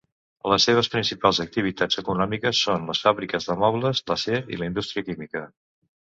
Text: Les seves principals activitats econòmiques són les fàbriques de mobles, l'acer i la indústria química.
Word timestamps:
Les 0.51 0.63
seves 0.67 0.87
principals 0.93 1.39
activitats 1.43 1.99
econòmiques 2.01 2.61
són 2.67 2.87
les 2.91 3.01
fàbriques 3.07 3.45
de 3.51 3.57
mobles, 3.65 4.01
l'acer 4.13 4.39
i 4.57 4.59
la 4.63 4.71
indústria 4.71 5.05
química. 5.11 5.43